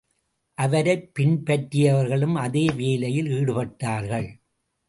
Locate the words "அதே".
2.33-2.65